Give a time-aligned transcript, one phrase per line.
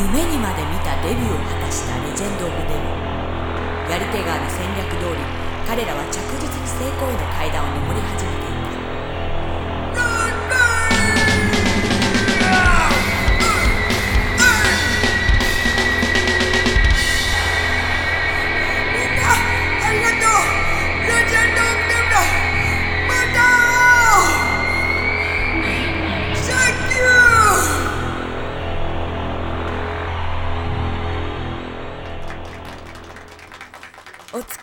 [0.00, 5.20] 夢にまで見たデビューを果たしたレジェンド・オブ・デブやり手側の戦略通り
[5.68, 8.49] 彼らは着実に成功への階段を上り始めて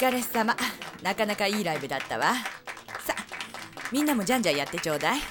[0.08, 0.56] 疲れ様。
[1.04, 2.34] なかなかいいライブだったわ。
[3.02, 3.16] さあ
[3.92, 5.18] みんなもじゃんじゃんやってちょうだい。
[5.18, 5.26] いや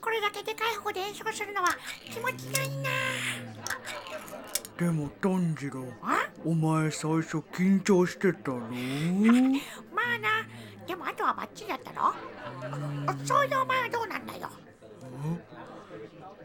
[0.00, 1.68] これだけでかい方で演奏するのは
[2.10, 2.88] 気持ちがいいな。
[4.78, 6.26] でも炭治郎あ？
[6.42, 8.60] お前最初緊張してたろ？
[8.60, 8.64] ま
[10.16, 10.30] あな
[10.86, 12.14] でもあとはバッチリだったろ？
[13.26, 14.48] そういうお前はどうなんだよ。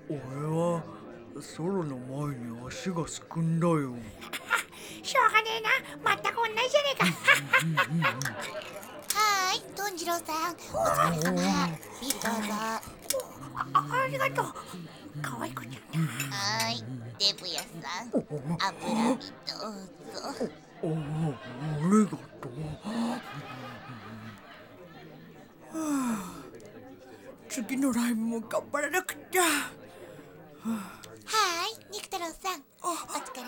[0.09, 0.83] 俺は
[1.39, 3.95] ソロの前に足がすくんだよ
[6.67, 11.31] じじゃねえかはーい、トンジローさん、お疲れ様。
[12.01, 13.21] ビールどう
[13.73, 14.45] あありがとう
[15.21, 16.83] 可愛い子ちゃんーい、
[17.19, 18.27] デブヤさん、どうぞ。
[20.83, 20.95] おおあ
[21.81, 22.51] りがとう
[27.49, 33.47] 次のライブも頑張らなくちゃはーい、肉太郎さん、お疲れ様。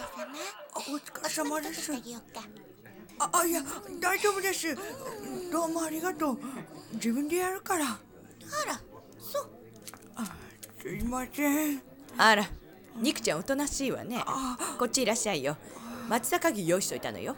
[0.75, 1.91] お疲れ様です
[3.19, 3.29] あ。
[3.31, 3.61] ああいや
[4.01, 4.75] 大丈夫です。
[5.51, 6.39] どうもありがとう。
[6.93, 7.85] 自分でやるから。
[7.85, 7.89] あ
[8.67, 8.81] ら、
[9.19, 9.49] そう。
[10.81, 11.81] すいません。
[12.17, 12.45] あら
[12.95, 14.23] 肉ちゃんおとなしいわね。
[14.77, 15.57] こっちいらっしゃいよ。
[16.07, 17.35] 松阪牛用意しといたのよ。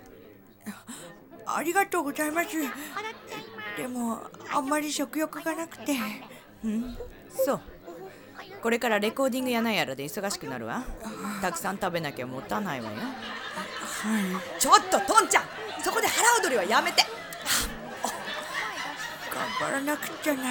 [1.45, 2.49] ありがとうございます。
[3.77, 4.21] でも
[4.51, 5.95] あんまり食欲がなくて。
[7.45, 7.61] そう。
[8.61, 10.83] これからレコーディングやなんやらで忙しくなるわ。
[11.41, 12.97] たくさん食べなきゃ持たないわよ。
[14.59, 15.43] ちょっとトンちゃん
[15.83, 17.03] そこで腹踊りはやめて
[19.33, 20.43] 頑張らなくちゃな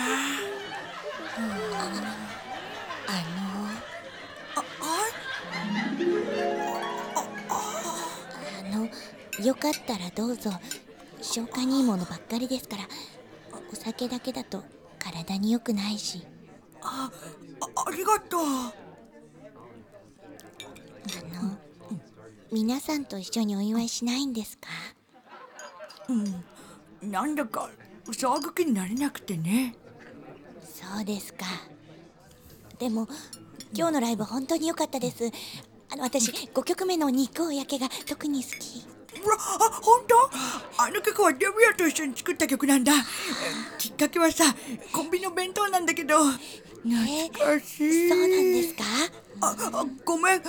[3.07, 3.23] あ
[8.77, 8.89] の、
[9.45, 10.51] よかったらどうぞ。
[11.23, 12.83] 消化にいいものばっかりですから、
[13.73, 14.65] お酒だけだと
[14.99, 16.27] 体に良くないし。
[16.83, 17.11] あ
[17.87, 18.73] ありがとうあ
[21.43, 21.59] の、
[22.53, 24.69] 皆さんと一緒にお祝いしないんですか？
[27.03, 27.71] なんだか
[28.07, 29.75] 騒ぐ気になれなくてね
[30.63, 31.45] そうですか。
[32.79, 33.07] でも、
[33.75, 35.31] 今日のライブ本当に良かったです。
[35.93, 38.87] あの、私、5曲目の肉を焼けが特に好き。
[39.23, 40.83] あ本当？
[40.83, 42.93] あの曲はデビューと一緒に作った曲なんだ
[43.77, 44.45] きっかけはさ
[44.93, 48.09] コンビニの弁当なんだけどえ懐かしい。
[48.09, 48.85] そうなんですか？
[49.43, 50.41] ああごめん。
[50.41, 50.43] え？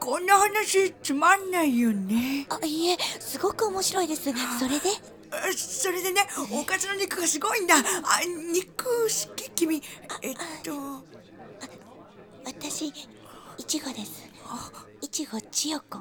[0.00, 2.46] こんな話つまんないよね。
[2.48, 4.24] あ、いえ、すごく面白いです。
[4.24, 4.30] そ
[4.68, 4.90] れで？
[5.30, 7.76] あそれでねおかずの肉がすごいんだ。
[7.76, 7.82] あ
[8.52, 9.82] 肉好き君。
[10.22, 11.04] えっと。
[12.44, 14.28] 私、いちごです。
[15.00, 15.98] いちご千代子。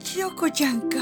[0.00, 0.96] 千代子ちゃんか。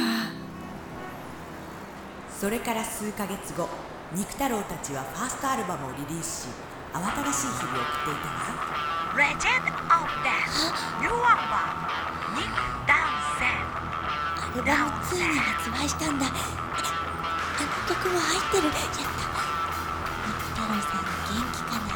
[2.40, 3.68] それから数ヶ月後
[4.14, 6.48] 肉太郎たちはファーストアルバムをリリースし
[6.92, 8.78] 慌ただしい日々を送っていたが
[9.18, 10.72] Legend of Death.
[11.02, 11.74] New Album
[12.36, 12.54] Nick
[12.86, 13.18] Down
[14.40, 16.26] アルバム2に発売したんだ。
[16.26, 16.28] あ
[17.58, 18.64] あの曲も入ってる。
[18.64, 18.78] やった。
[20.28, 21.90] 肉太郎さん元気かな。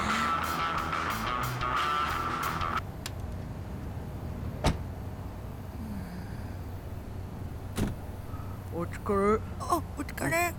[8.75, 8.97] お疲
[9.35, 9.41] れ。
[9.61, 10.55] あお疲れ。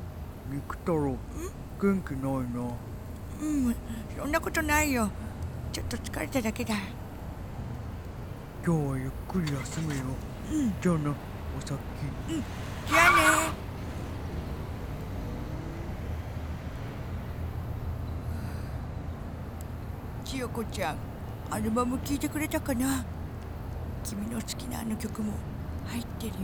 [0.50, 1.17] 肉太郎。
[1.81, 2.92] 元気ないな
[3.43, 3.75] うん
[4.17, 5.09] そんなことないよ。
[5.73, 6.75] ちょっと疲れただけだ。
[8.65, 10.03] 今日はゆっくり休めよ。
[10.51, 10.73] うん。
[10.81, 12.43] じゃあなお先うん
[12.87, 13.53] じゃあね。
[20.23, 20.95] 千代子ちゃん
[21.51, 23.03] アルバム聴いてくれたかな？
[24.03, 25.33] 君の好きなあの曲も
[25.88, 26.39] 入ってるよ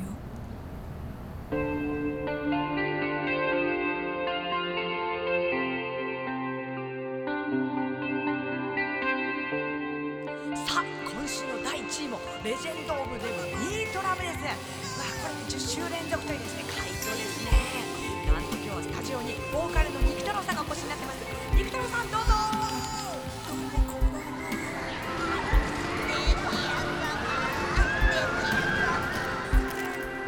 [12.41, 14.39] レジェンド・オブ・デブニートラブです
[14.95, 17.51] まあこれで10週連続というですね快挙ですね
[18.31, 22.31] なんと今日はスタジオにボーカルの肉太郎さんがお越しになってます肉太郎さんどうぞ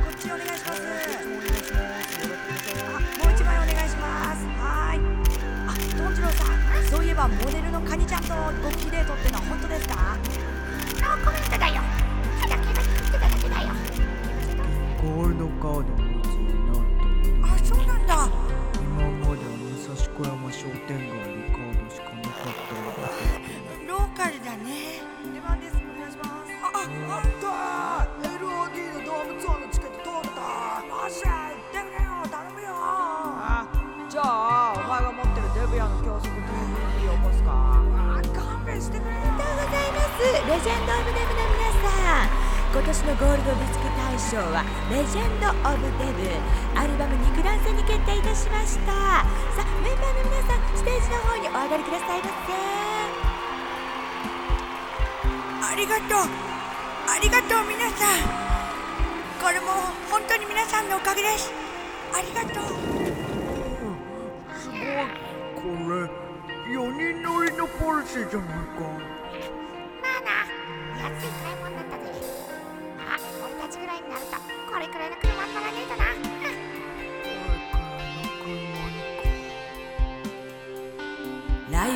[0.03, 0.83] こっちお願いします
[2.91, 4.99] あもう一枚お願いしますはい。
[5.63, 9.39] あトンジローさんそういえばモデルのカニちゃんとごきデートっての
[15.41, 16.85] ドカードを持つようになっ
[17.41, 18.29] たあそうなんだ。
[18.77, 22.77] 今までは武蔵小山商店街のカードしかなかった
[23.89, 25.01] ローカルだね。
[25.33, 25.81] 出番です。
[25.81, 26.53] お願いします。
[26.61, 26.85] ああ
[27.17, 27.49] あった
[28.21, 30.85] LOD のドームツアーのチケット取った。
[30.85, 32.21] マジ行ってくれよ。
[32.29, 32.69] 頼むよ。
[32.77, 33.65] あ
[34.07, 37.81] じゃあお前が持ってるデブヤの教則 DVD を起こすか。
[37.81, 39.17] あ勘弁してくれ。
[39.17, 40.21] よおはようございます。
[40.21, 42.40] レジェンド・オブ・デブの皆さん
[42.71, 46.23] 今年のゴールドディスク大賞はレジェンド・オブ・デブ
[46.79, 49.27] アルバム肉弾戦に決定いたしました。
[49.27, 49.27] さ
[49.59, 52.55] あメンバーの皆さんステージの方にお上がりくださいませ。
[55.67, 56.31] ありがとう。
[57.11, 58.23] ありがとう皆さん。
[59.43, 61.51] これも本当に皆さんのおかげです。
[62.15, 62.71] ありがとう。
[64.55, 64.79] すごい
[65.59, 66.07] これ
[66.71, 69.20] 4人乗りのポルシェじゃないか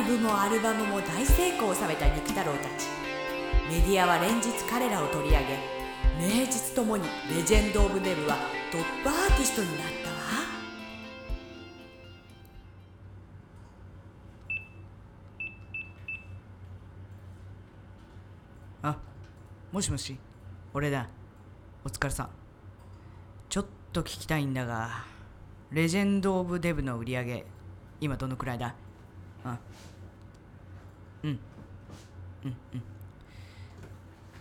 [0.06, 2.86] ブもアルバムも大成功を収めた肉太郎たち。
[3.68, 5.58] メディアは連日彼らを取り上げ
[6.20, 8.36] 名実ともにレジェンド・オブ・デブは
[8.70, 9.86] トップアーティストになっ
[18.82, 18.94] たわ。
[18.94, 18.98] あ
[19.72, 20.16] もしもし。
[20.72, 21.08] 俺だ。
[21.84, 22.28] お疲れさん。
[23.48, 25.04] ちょっと聞きたいんだが
[25.72, 27.46] レジェンド・オブ・デブの売り上げ
[28.00, 28.74] 今どのくらいだ？
[29.44, 29.58] あ
[32.44, 32.82] うんうん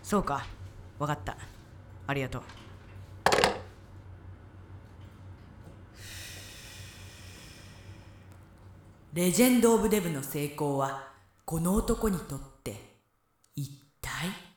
[0.03, 0.45] そうか。
[0.99, 1.35] 分かった。
[2.05, 2.41] ありがとう。
[9.13, 11.11] レジェンド・オブ・デブの成功は
[11.45, 12.97] この男にとって
[13.55, 14.54] 一体？